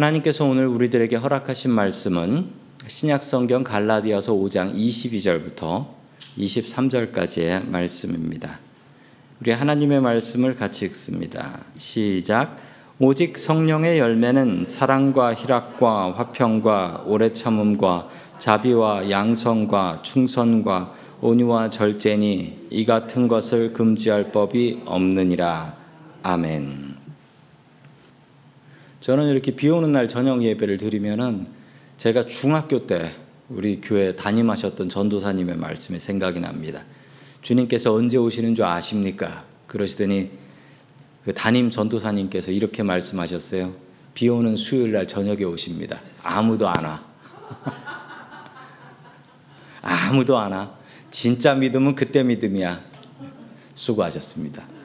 [0.00, 2.46] 하나님께서 오늘 우리들에게 허락하신 말씀은
[2.86, 5.88] 신약 성경 갈라디아서 5장 22절부터
[6.38, 8.60] 23절까지의 말씀입니다.
[9.40, 11.60] 우리 하나님의 말씀을 같이 읽습니다.
[11.76, 12.56] 시작.
[12.98, 18.08] 오직 성령의 열매는 사랑과 희락과 화평과 오래 참음과
[18.38, 25.76] 자비와 양성과 충선과 온유와 절제니 이 같은 것을 금지할 법이 없느니라.
[26.22, 26.89] 아멘.
[29.00, 31.46] 저는 이렇게 비 오는 날 저녁 예배를 드리면은
[31.96, 33.14] 제가 중학교 때
[33.48, 36.82] 우리 교회 담임하셨던 전도사님의 말씀이 생각이 납니다.
[37.42, 39.44] 주님께서 언제 오시는 줄 아십니까?
[39.66, 40.30] 그러시더니
[41.24, 43.72] 그 담임 전도사님께서 이렇게 말씀하셨어요.
[44.14, 46.00] 비 오는 수요일 날 저녁에 오십니다.
[46.22, 47.02] 아무도 안 와.
[49.80, 50.74] 아무도 안 와.
[51.10, 52.82] 진짜 믿음은 그때 믿음이야.
[53.74, 54.79] 수고하셨습니다.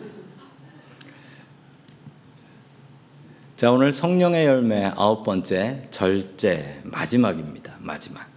[3.56, 7.76] 자, 오늘 성령의 열매 아홉 번째 절제 마지막입니다.
[7.80, 8.28] 마지막.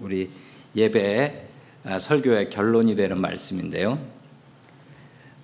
[0.00, 0.28] 우리
[0.76, 1.44] 예배
[1.84, 3.98] 아, 설교의 결론이 되는 말씀인데요.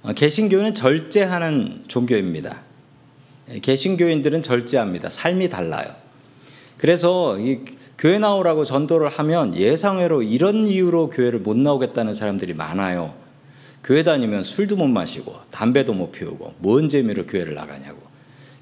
[0.03, 2.61] 어, 개신교는 절제하는 종교입니다.
[3.53, 5.09] 예, 개신교인들은 절제합니다.
[5.09, 5.95] 삶이 달라요.
[6.77, 7.39] 그래서
[7.97, 13.15] 교회 나오라고 전도를 하면 예상외로 이런 이유로 교회를 못 나오겠다는 사람들이 많아요.
[13.83, 18.12] 교회 다니면 술도 못 마시고 담배도 못 피우고 뭔 재미로 교회를 나가냐고.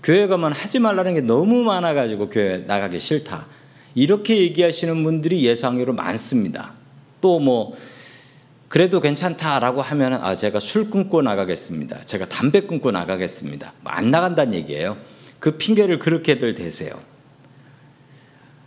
[0.02, 3.46] 교회 가면 하지 말라는 게 너무 많아가지고 교회 나가기 싫다.
[3.94, 6.72] 이렇게 얘기하시는 분들이 예상외로 많습니다.
[7.20, 7.76] 또 뭐,
[8.68, 12.02] 그래도 괜찮다라고 하면, 아, 제가 술 끊고 나가겠습니다.
[12.02, 13.72] 제가 담배 끊고 나가겠습니다.
[13.84, 14.96] 안 나간다는 얘기예요.
[15.40, 16.92] 그 핑계를 그렇게들 대세요.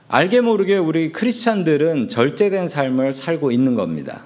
[0.10, 4.26] 알게 모르게 우리 크리스찬들은 절제된 삶을 살고 있는 겁니다.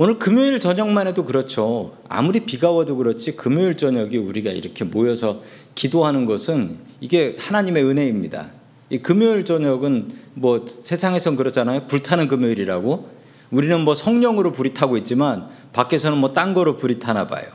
[0.00, 1.96] 오늘 금요일 저녁만 해도 그렇죠.
[2.08, 5.42] 아무리 비가 와도 그렇지 금요일 저녁이 우리가 이렇게 모여서
[5.74, 8.50] 기도하는 것은 이게 하나님의 은혜입니다.
[8.90, 11.88] 이 금요일 저녁은 뭐 세상에선 그렇잖아요.
[11.88, 13.18] 불타는 금요일이라고.
[13.50, 17.46] 우리는 뭐 성령으로 불이 타고 있지만 밖에서는 뭐 딴 거로 불이 타나 봐요.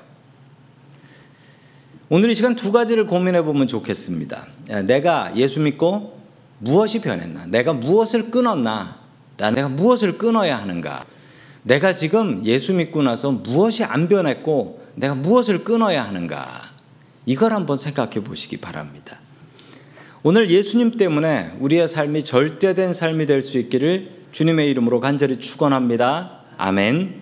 [2.10, 4.48] 오늘 이 시간 두 가지를 고민해 보면 좋겠습니다.
[4.86, 6.20] 내가 예수 믿고
[6.60, 7.46] 무엇이 변했나?
[7.46, 8.98] 내가 무엇을 끊었나?
[9.38, 11.06] 내가 무엇을 끊어야 하는가?
[11.64, 16.72] 내가 지금 예수 믿고 나서 무엇이 안 변했고 내가 무엇을 끊어야 하는가?
[17.26, 19.20] 이걸 한번 생각해 보시기 바랍니다.
[20.24, 26.44] 오늘 예수님 때문에 우리의 삶이 절대된 삶이 될 수 있기를 주님의 이름으로 간절히 축원합니다.
[26.58, 27.22] 아멘.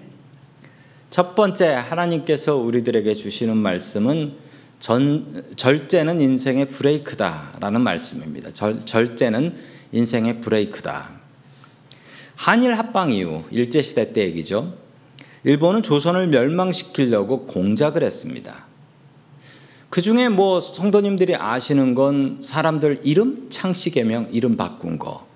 [1.09, 4.34] 첫 번째 하나님께서 우리들에게 주시는 말씀은
[4.80, 8.50] 전, 절제는 인생의 브레이크다라는 말씀입니다.
[8.51, 9.56] 절, 절제는
[9.91, 11.21] 인생의 브레이크다.
[12.41, 14.74] 한일 합방 이후 일제시대 때 얘기죠.
[15.44, 18.66] 일본은 조선을 멸망시키려고 공작을 했습니다.
[19.91, 25.28] 그 중에 뭐 성도님들이 아시는 건 사람들 이름 창씨 개명 이름 바꾼 거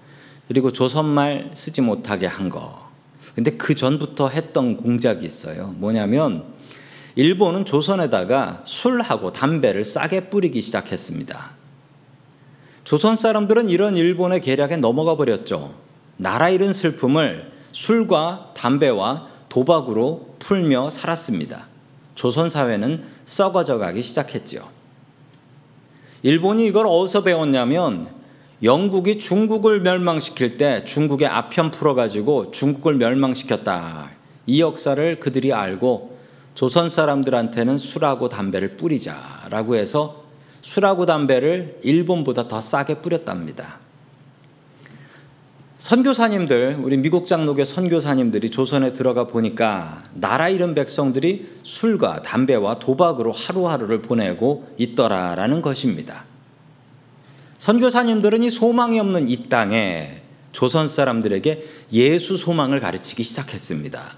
[0.48, 2.90] 그리고 조선말 쓰지 못하게 한 거.
[3.36, 5.76] 근데 그 전부터 했던 공작이 있어요.
[5.78, 6.44] 뭐냐면
[7.14, 11.52] 일본은 조선에다가 술하고 담배를 싸게 뿌리기 시작했습니다.
[12.84, 15.85] 조선 사람들은 이런 일본의 계략에 넘어가 버렸죠.
[16.18, 21.68] 나라 잃은 슬픔을 술과 담배와 도박으로 풀며 살았습니다.
[22.16, 24.64] 조선 사회는 썩어져 가기 시작했지요.
[26.24, 28.08] 일본이 이걸 어디서 배웠냐면
[28.64, 34.10] 영국이 중국을 멸망시킬 때 중국의 아편 풀어가지고 중국을 멸망시켰다.
[34.48, 36.18] 이 역사를 그들이 알고
[36.56, 40.24] 조선 사람들한테는 술하고 담배를 뿌리자라고 해서
[40.62, 43.85] 술하고 담배를 일본보다 더 싸게 뿌렸답니다.
[45.78, 54.02] 선교사님들, 우리 미국 장로교 선교사님들이 조선에 들어가 보니까 나라 잃은 백성들이 술과 담배와 도박으로 하루하루를
[54.02, 56.24] 보내고 있더라라는 것입니다.
[57.58, 60.22] 선교사님들은 이 소망이 없는 이 땅에
[60.54, 64.16] 조선 사람들에게 예수 소망을 가르치기 시작했습니다.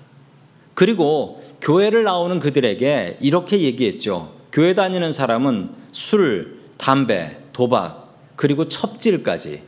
[0.76, 4.32] 그리고 교회를 나오는 그들에게 이렇게 얘기했죠.
[4.52, 9.64] 교회 다니는 사람은 술, 담배, 도박, 그리고 첩질까지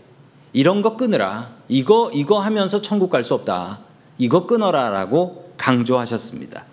[0.53, 1.55] 이런 거 끊으라.
[1.67, 3.79] 이거, 이거 하면서 천국 갈 수 없다.
[4.17, 6.65] 이거 끊어라라고 강조하셨습니다.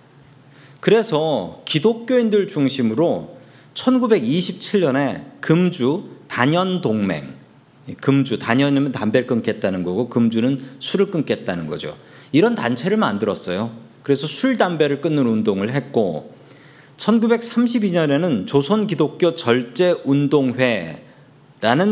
[0.81, 3.37] 그래서 기독교인들 중심으로
[3.75, 7.35] 1927년에 금주 단연 동맹,
[8.01, 11.97] 금주, 단연이면 담배를 끊겠다는 거고 금주는 술을 끊겠다는 거죠.
[12.33, 13.71] 이런 단체를 만들었어요.
[14.03, 16.35] 그래서 술, 담배를 끊는 운동을 했고
[16.97, 20.99] 1932년에는 조선 기독교 절제 운동회라는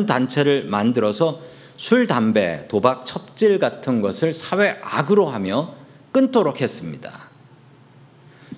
[0.07, 1.41] 단체를 만들어서
[1.77, 5.75] 술, 담배, 도박, 첩질 같은 것을 사회 악으로 하며
[6.13, 7.25] 끊도록 했습니다.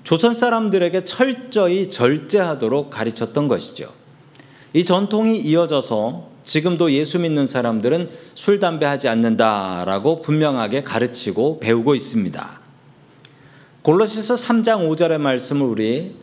[0.05, 3.93] 조선 사람들에게 철저히 절제하도록 가르쳤던 것이죠.
[4.73, 12.61] 이 전통이 이어져서 지금도 예수 믿는 사람들은 술, 담배 하지 않는다라고 분명하게 가르치고 배우고 있습니다.
[13.83, 16.17] 골로시서 3장 5절의 말씀을 우리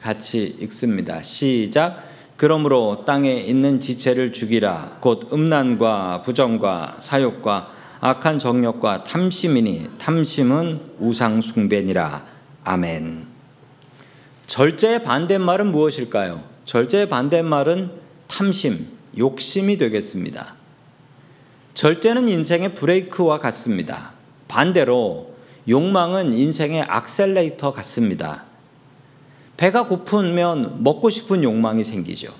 [0.00, 1.22] 같이 읽습니다.
[1.22, 2.09] 시작.
[2.40, 4.96] 그러므로 땅에 있는 지체를 죽이라.
[5.00, 7.70] 곧 음란과 부정과 사욕과
[8.00, 12.24] 악한 정력과 탐심이니 탐심은 우상 숭배니라.
[12.64, 13.26] 아멘.
[14.46, 16.42] 절제의 반대말은 무엇일까요?
[16.64, 17.90] 절제의 반대말은
[18.26, 18.86] 탐심,
[19.18, 20.54] 욕심이 되겠습니다.
[21.74, 24.12] 절제는 인생의 브레이크와 같습니다.
[24.48, 25.34] 반대로
[25.68, 28.44] 욕망은 인생의 악셀레이터 같습니다.
[29.60, 32.32] 배가 고프면 먹고 싶은 욕망이 생기죠.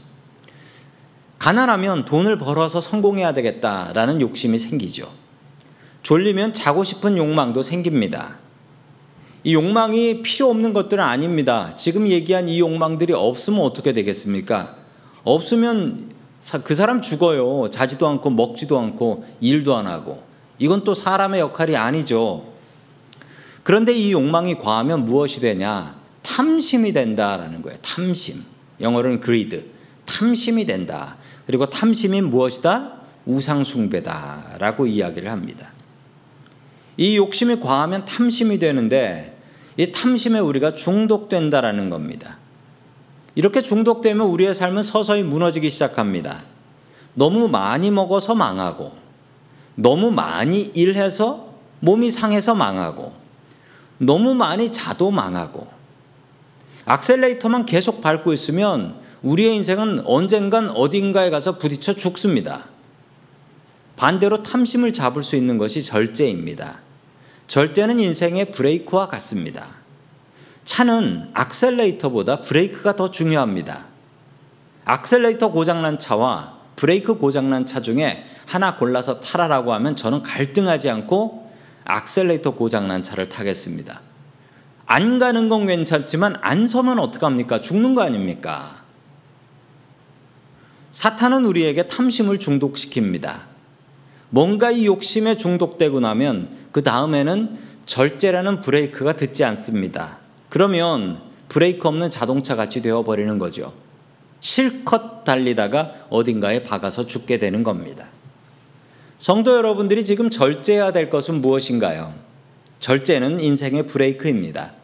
[1.38, 5.06] 가난하면 돈을 벌어서 성공해야 되겠다라는 욕심이 생기죠.
[6.02, 8.36] 졸리면 자고 싶은 욕망도 생깁니다.
[9.44, 11.74] 이 욕망이 필요 없는 것들은 아닙니다.
[11.76, 14.76] 지금 얘기한 이 욕망들이 없으면 어떻게 되겠습니까?
[15.24, 16.12] 없으면
[16.64, 17.68] 그 사람 죽어요.
[17.68, 20.22] 자지도 않고 먹지도 않고 일도 안 하고.
[20.58, 22.44] 이건 또 사람의 역할이 아니죠.
[23.62, 25.99] 그런데 이 욕망이 과하면 무엇이 되냐?
[26.22, 27.78] 탐심이 된다라는 거예요.
[27.82, 28.42] 탐심.
[28.80, 29.64] 영어로는 greed.
[30.04, 31.16] 탐심이 된다.
[31.46, 33.00] 그리고 탐심이 무엇이다?
[33.26, 35.72] 우상숭배다라고 이야기를 합니다.
[36.96, 39.36] 이 욕심이 과하면 탐심이 되는데
[39.76, 42.38] 이 탐심에 우리가 중독된다라는 겁니다.
[43.34, 46.42] 이렇게 중독되면 우리의 삶은 서서히 무너지기 시작합니다.
[47.14, 48.92] 너무 많이 먹어서 망하고
[49.74, 53.14] 너무 많이 일해서 몸이 상해서 망하고
[53.98, 55.79] 너무 많이 자도 망하고
[56.90, 62.66] 악셀레이터만 계속 밟고 있으면 우리의 인생은 언젠간 어딘가에 가서 부딪혀 죽습니다.
[63.94, 66.80] 반대로 탐심을 잡을 수 있는 것이 절제입니다.
[67.46, 69.66] 절대는 인생의 브레이크와 같습니다.
[70.64, 73.84] 차는 악셀레이터보다 브레이크가 더 중요합니다.
[74.84, 81.52] 악셀레이터 고장난 차와 브레이크 고장난 차 중에 하나 골라서 타라라고 하면 저는 갈등하지 않고
[81.84, 84.09] 악셀레이터 고장난 차를 타겠습니다.
[84.92, 87.60] 안 가는 건 괜찮지만 안 서면 어떡합니까?
[87.60, 88.82] 죽는 거 아닙니까?
[90.90, 93.42] 사탄은 우리에게 탐심을 중독시킵니다.
[94.30, 97.56] 뭔가 이 욕심에 중독되고 나면 그 다음에는
[97.86, 100.18] 절제라는 브레이크가 듣지 않습니다.
[100.48, 103.72] 그러면 브레이크 없는 자동차 같이 되어버리는 거죠.
[104.40, 108.06] 실컷 달리다가 어딘가에 박아서 죽게 되는 겁니다.
[109.18, 112.12] 성도 여러분들이 지금 절제해야 될 것은 무엇인가요?
[112.80, 114.79] 절제는 인생의 브레이크입니다.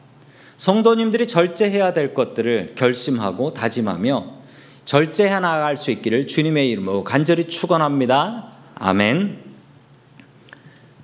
[0.56, 4.37] 성도님들이 절제해야 될 것들을 결심하고 다짐하며
[4.85, 8.53] 절제해 나갈 수 있기를 주님의 이름으로 간절히 축원합니다.
[8.76, 9.44] 아멘.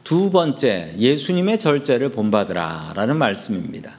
[0.04, 3.98] 두 번째, 예수님의 절제를 본받으라라는 말씀입니다.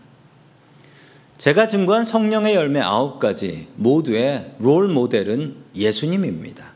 [1.38, 6.72] 제가 증거한 성령의 열매 아홉 가지 모두의 롤 모델은 예수님입니다.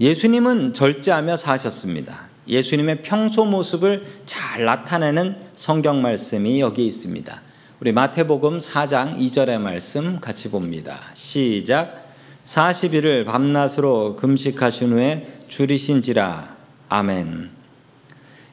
[0.00, 2.28] 예수님은 절제하며 사셨습니다.
[2.46, 7.45] 예수님의 평소 모습을 잘 나타내는 성경 말씀이 여기 있습니다.
[7.78, 10.98] 우리 마태복음 4장 2절의 말씀 같이 봅니다.
[11.12, 12.06] 시작.
[12.46, 16.56] 40일을 밤낮으로 금식하신 후에 줄이신지라.
[16.88, 17.50] 아멘.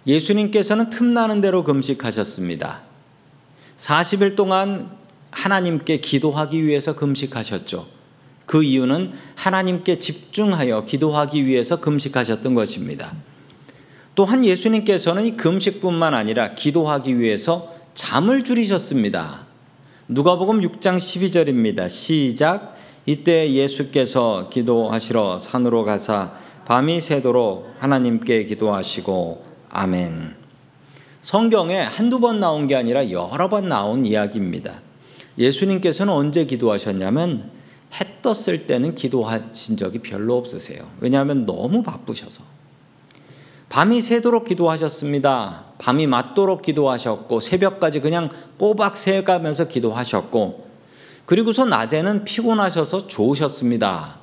[0.06, 2.82] 예수님께서는 틈나는 대로 금식하셨습니다.
[3.78, 4.92] 40일 동안
[5.32, 7.88] 하나님께 기도하기 위해서 금식하셨죠.
[8.46, 13.14] 그 이유는 하나님께 집중하여 기도하기 위해서 금식하셨던 것입니다.
[14.16, 19.42] 또한 예수님께서는 이 금식뿐만 아니라 기도하기 위해서 잠을 줄이셨습니다.
[20.08, 21.90] 누가복음 6장 12절입니다.
[21.90, 26.34] 시작 이때 예수께서 기도하시러 산으로 가사
[26.66, 30.36] 밤이 새도록 하나님께 기도하시고 아멘.
[31.22, 34.82] 성경에 한두 번 나온 게 아니라 여러 번 나온 이야기입니다.
[35.38, 37.52] 예수님께서는 언제 기도하셨냐면
[37.94, 40.84] 해 떴을 때는 기도하신 적이 별로 없으세요.
[41.00, 42.53] 왜냐하면 너무 바쁘셔서.
[43.74, 45.64] 밤이 새도록 기도하셨습니다.
[45.80, 50.68] 밤이 맞도록 기도하셨고 새벽까지 그냥 꼬박 새가면서 기도하셨고
[51.26, 54.20] 그리고서 낮에는 피곤하셔서 좋으셨습니다.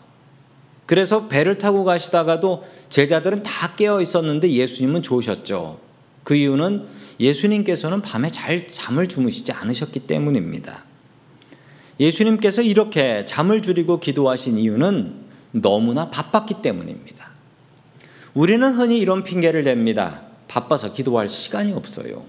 [0.86, 5.80] 그래서 배를 타고 가시다가도 제자들은 다 깨어 있었는데 예수님은 좋으셨죠.
[6.22, 6.86] 그 이유는
[7.18, 10.84] 예수님께서는 밤에 잘 잠을 주무시지 않으셨기 때문입니다.
[11.98, 15.12] 예수님께서 이렇게 잠을 줄이고 기도하신 이유는
[15.50, 17.29] 너무나 바빴기 때문입니다.
[18.34, 20.20] 우리는 흔히 이런 핑계를 댑니다.
[20.48, 22.24] 바빠서 기도할 시간이 없어요.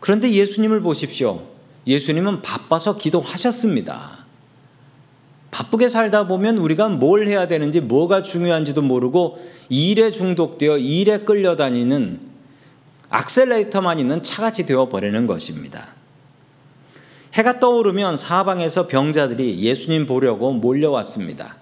[0.00, 1.42] 그런데 예수님을 보십시오.
[1.86, 4.18] 예수님은 바빠서 기도하셨습니다.
[5.50, 12.20] 바쁘게 살다 보면 우리가 뭘 해야 되는지 뭐가 중요한지도 모르고 일에 중독되어 일에 끌려다니는
[13.10, 15.88] 악셀레이터만 있는 차같이 되어버리는 것입니다.
[17.34, 21.56] 해가 떠오르면 사방에서 병자들이 예수님 보려고 몰려왔습니다.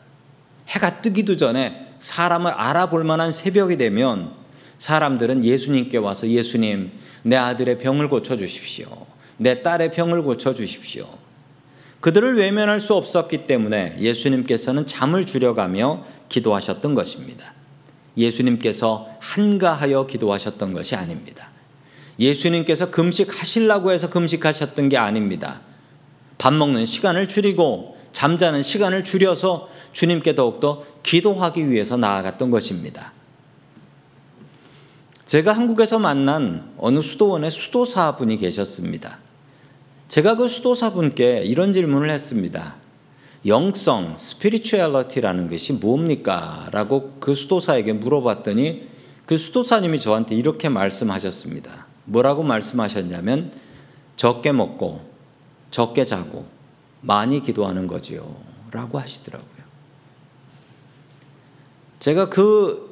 [0.68, 4.32] 해가 뜨기도 전에 사람을 알아볼 만한 새벽이 되면
[4.78, 6.90] 사람들은 예수님께 와서 예수님,
[7.22, 8.86] 내 아들의 병을 고쳐 주십시오.
[9.38, 11.06] 내 딸의 병을 고쳐 주십시오.
[12.00, 17.52] 그들을 외면할 수 없었기 때문에 예수님께서는 잠을 줄여가며 기도하셨던 것입니다.
[18.16, 21.50] 예수님께서 한가하여 기도하셨던 것이 아닙니다.
[22.18, 25.60] 예수님께서 금식하시려고 해서 금식하셨던 게 아닙니다.
[26.38, 33.12] 밥 먹는 시간을 줄이고 잠자는 시간을 줄여서 주님께 더욱더 기도하기 위해서 나아갔던 것입니다.
[35.26, 39.18] 제가 한국에서 만난 어느 수도원의 수도사 분이 계셨습니다.
[40.08, 42.76] 제가 그 수도사 분께 이런 질문을 했습니다.
[43.44, 46.70] 영성, spirituality라는 것이 뭡니까?
[46.72, 48.88] 라고 그 수도사에게 물어봤더니
[49.26, 51.86] 그 수도사님이 저한테 이렇게 말씀하셨습니다.
[52.06, 53.52] 뭐라고 말씀하셨냐면
[54.16, 55.02] 적게 먹고
[55.70, 56.55] 적게 자고
[57.06, 58.36] 많이 기도하는 거지요.
[58.72, 59.50] 라고 하시더라고요.
[62.00, 62.86] 제가 그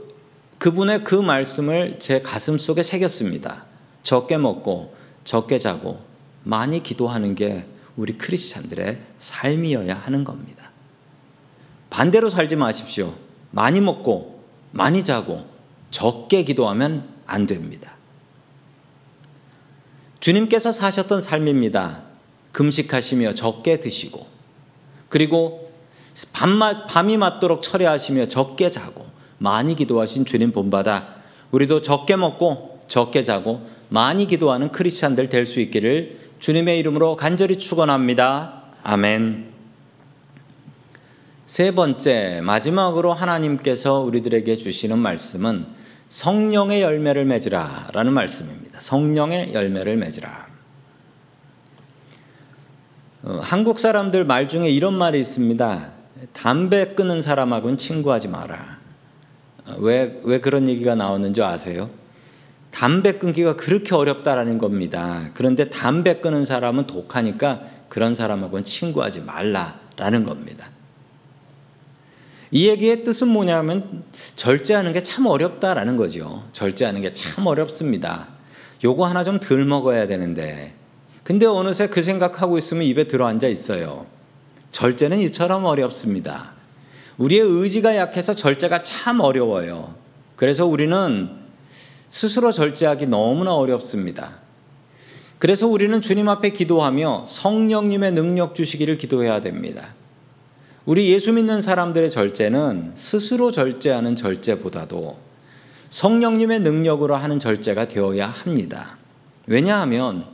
[0.59, 3.65] 그분의 그 말씀을 제 가슴 속에 새겼습니다.
[4.03, 4.95] 적게 먹고
[5.25, 6.01] 적게 자고
[6.45, 7.67] 많이 기도하는 게
[7.97, 10.71] 우리 크리스찬들의 삶이어야 하는 겁니다.
[11.91, 13.15] 반대로 살지 마십시오.
[13.51, 15.45] 많이 먹고 많이 자고
[15.91, 17.95] 적게 기도하면 안 됩니다.
[20.21, 22.14] 주님께서 사셨던 삶입니다.
[22.55, 24.27] 금식하시며 적게 드시고
[25.11, 25.71] 그리고
[26.33, 29.05] 밤 밤이 맞도록 철회하시며 적게 자고
[29.39, 31.17] 많이 기도하신 주님 본받아
[31.51, 38.63] 우리도 적게 먹고 적게 자고 많이 기도하는 크리스찬들 될 수 있기를 주님의 이름으로 간절히 축원합니다.
[38.83, 39.53] 아멘.
[41.47, 45.67] 세 번째 마지막으로 하나님께서 우리들에게 주시는 말씀은
[46.09, 48.81] 성령의 열매를 맺으라라는 말씀입니다.
[48.81, 50.54] 성령의 열매를 맺으라.
[53.45, 55.91] 어, 한국 사람들 말 중에 이런 말이 있습니다.
[56.33, 58.79] 담배 끊는 사람하고는 친구하지 마라.
[59.79, 61.91] 왜, 왜 그런 얘기가 나오는 줄 아세요?
[62.71, 65.29] 담배 끊기가 그렇게 어렵다라는 겁니다.
[65.35, 67.61] 그런데 담배 끊는 사람은 독하니까
[67.91, 70.69] 그런 사람하고는 친구하지 말라라는 겁니다.
[72.51, 74.05] 이 얘기의 뜻은 뭐냐면
[74.37, 76.45] 절제하는 게 참 어렵다라는 거죠.
[76.53, 78.29] 절제하는 게 참 어렵습니다.
[78.83, 80.73] 요거 하나 좀 덜 먹어야 되는데.
[81.25, 84.07] 근데 어느새 그 생각하고 있으면 입에 들어 앉아 있어요.
[84.71, 86.53] 절제는 이처럼 어렵습니다.
[87.17, 89.95] 우리의 의지가 약해서 절제가 참 어려워요.
[90.37, 91.31] 그래서 우리는
[92.09, 94.45] 스스로 절제하기 너무나 어렵습니다.
[95.39, 99.95] 그래서 우리는 주님 앞에 기도하며 성령님의 능력 주시기를 기도해야 됩니다.
[100.85, 105.17] 우리 예수 믿는 사람들의 절제는 스스로 절제하는 절제보다도
[105.89, 108.99] 성령님의 능력으로 하는 절제가 되어야 합니다.
[109.47, 110.34] 왜냐하면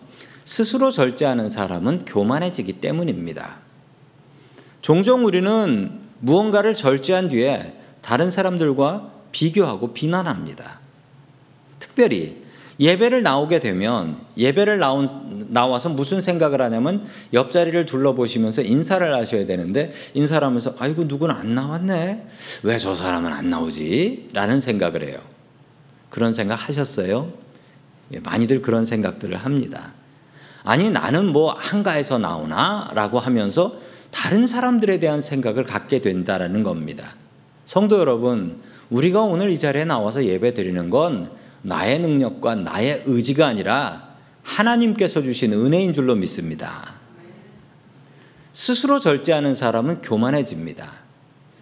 [0.51, 3.59] 스스로 절제하는 사람은 교만해지기 때문입니다.
[4.83, 10.81] 종종 우리는 무언가를 절제한 뒤에 다른 사람들과 비교하고 비난합니다.
[11.79, 12.43] 특별히
[12.81, 20.45] 예배를 나오게 되면 예배를 나온, 나와서 무슨 생각을 하냐면 옆자리를 둘러보시면서 인사를 하셔야 되는데 인사를
[20.45, 22.27] 하면서 아이고 누구는 안 나왔네.
[22.65, 24.31] 왜 저 사람은 안 나오지?
[24.33, 25.21] 라는 생각을 해요.
[26.09, 27.33] 그런 생각 하셨어요?
[28.13, 29.93] 예, 많이들 그런 생각들을 합니다.
[30.65, 32.91] 아니 나는 뭐 한가해서 나오나?
[32.95, 33.75] 라고 하면서
[34.11, 37.15] 다른 사람들에 대한 생각을 갖게 된다라는 겁니다.
[37.65, 41.31] 성도 여러분, 우리가 오늘 이 자리에 나와서 예배 드리는 건
[41.63, 44.11] 나의 능력과 나의 의지가 아니라
[44.43, 46.95] 하나님께서 주신 은혜인 줄로 믿습니다.
[48.53, 50.91] 스스로 절제하는 사람은 교만해집니다.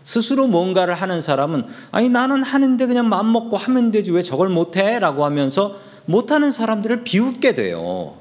[0.02, 4.99] 스스로 뭔가를 하는 사람은 아니 나는 하는데 그냥 마음 먹고 하면 되지 왜 저걸 못해?
[4.99, 5.76] 라고 하면서
[6.07, 8.18] 못하는 사람들을 비웃게 돼요.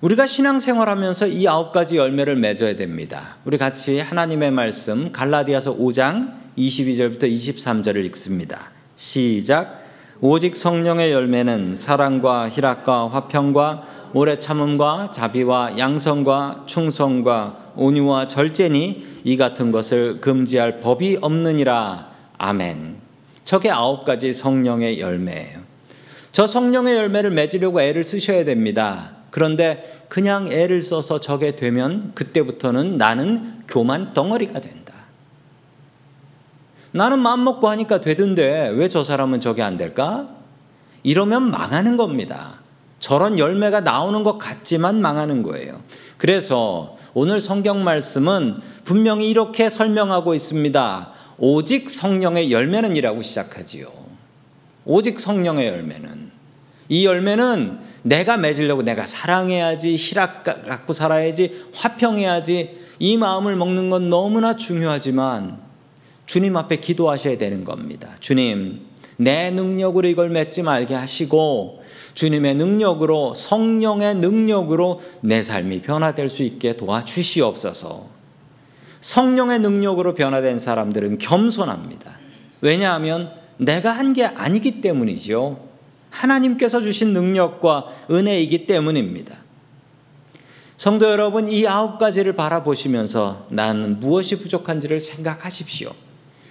[0.00, 3.36] 우리가 신앙생활하면서 이 아홉 가지 열매를 맺어야 됩니다.
[3.44, 8.70] 우리 같이 하나님의 말씀 갈라디아서 5장 22절부터 23절을 읽습니다.
[8.94, 9.82] 시작.
[10.20, 19.72] 오직 성령의 열매는 사랑과 희락과 화평과 오래 참음과 자비와 양성과 충성과 온유와 절제니 이 같은
[19.72, 22.08] 것을 금지할 법이 없느니라.
[22.38, 22.98] 아멘.
[23.42, 25.58] 저게 아홉 가지 성령의 열매예요.
[26.30, 29.17] 저 성령의 열매를 맺으려고 애를 쓰셔야 됩니다.
[29.30, 34.94] 그런데 그냥 애를 써서 저게 되면 그때부터는 나는 교만 덩어리가 된다.
[36.92, 40.28] 나는 마음 먹고 하니까 되던데 왜 저 사람은 저게 안 될까?
[41.02, 42.60] 이러면 망하는 겁니다.
[43.00, 45.80] 저런 열매가 나오는 것 같지만 망하는 거예요.
[46.16, 51.12] 그래서 오늘 성경 말씀은 분명히 이렇게 설명하고 있습니다.
[51.38, 53.88] 오직 성령의 열매는이라고 시작하지요.
[54.84, 56.30] 오직 성령의 열매는.
[56.88, 64.56] 이 열매는 내가 맺으려고 내가 사랑해야지, 희락 갖고 살아야지, 화평해야지, 이 마음을 먹는 건 너무나
[64.56, 65.58] 중요하지만
[66.26, 68.10] 주님 앞에 기도하셔야 되는 겁니다.
[68.20, 68.80] 주님,
[69.16, 71.82] 내 능력으로 이걸 맺지 말게 하시고
[72.14, 78.06] 주님의 능력으로 성령의 능력으로 내 삶이 변화될 수 있게 도와주시옵소서.
[79.00, 82.18] 성령의 능력으로 변화된 사람들은 겸손합니다.
[82.60, 85.67] 왜냐하면 내가 한 게 아니기 때문이지요.
[86.10, 89.36] 하나님께서 주신 능력과 은혜이기 때문입니다.
[90.76, 95.90] 성도 여러분, 이 아홉 가지를 바라보시면서 나는 무엇이 부족한지를 생각하십시오.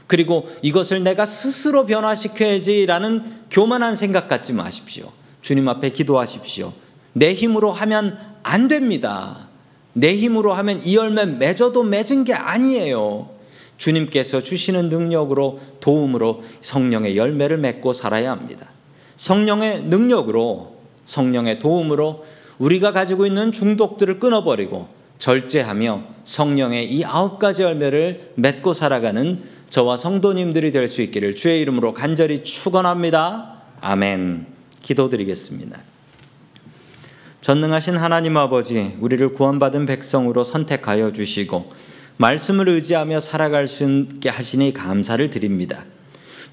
[0.06, 5.12] 그리고 이것을 내가 스스로 변화시켜야지라는 교만한 생각 갖지 마십시오.
[5.42, 6.74] 주님 앞에 기도하십시오.
[7.14, 9.48] 내 힘으로 하면 안 됩니다.
[9.94, 13.30] 내 힘으로 하면 이 열매 맺어도 맺은 게 아니에요.
[13.78, 18.68] 주님께서 주시는 능력으로 도움으로 성령의 열매를 맺고 살아야 합니다.
[19.18, 22.26] 성령의 능력으로 성령의 도움으로
[22.60, 24.88] 우리가 가지고 있는 중독들을 끊어버리고
[25.20, 31.94] 절제하며 성령의 이 아홉 가지 열매를 맺고 살아가는 저와 성도님들이 될 수 있기를 주의 이름으로
[31.94, 33.62] 간절히 축원합니다.
[33.82, 34.46] 아멘.
[34.82, 35.78] 기도드리겠습니다.
[37.42, 41.72] 전능하신 하나님 아버지, 우리를 구원받은 백성으로 선택하여 주시고
[42.18, 45.84] 말씀을 의지하며 살아갈 수 있게 하시니 감사를 드립니다.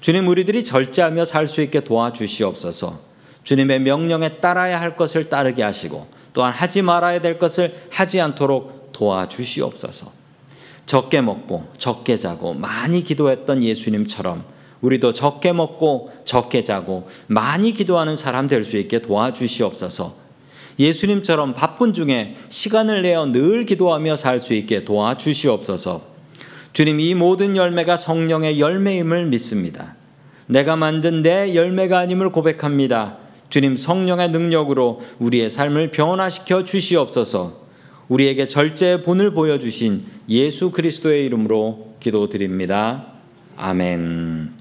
[0.05, 2.99] 주님, 우리들이 절제하며 살 수 있게 도와주시옵소서.
[3.43, 10.11] 주님의 명령에 따라야 할 것을 따르게 하시고 또한 하지 말아야 될 것을 하지 않도록 도와주시옵소서.
[10.85, 14.43] 적게 먹고 적게 자고 많이 기도했던 예수님처럼
[14.81, 20.13] 우리도 적게 먹고 적게 자고 많이 기도하는 사람 될 수 있게 도와주시옵소서.
[20.77, 26.14] 예수님처럼 바쁜 중에 시간을 내어 늘 기도하며 살 수 있게 도와주시옵소서.
[26.75, 29.95] 주님 이 모든 열매가 성령의 열매임을 믿습니다.
[30.45, 33.15] 내가 만든 내 열매가 아님을 고백합니다.
[33.49, 37.65] 주님 성령의 능력으로 우리의 삶을 변화시켜 주시옵소서.
[38.09, 43.05] 우리에게 절제의 본을 보여주신 예수 그리스도의 이름으로 기도드립니다.
[43.55, 44.54] 아멘.